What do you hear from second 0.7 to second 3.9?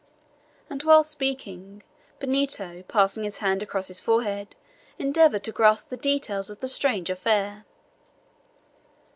while speaking, Benito, passing his hand across